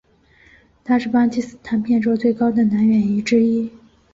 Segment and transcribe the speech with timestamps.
[0.83, 3.71] 他是巴基斯坦片酬最高的男演员之一。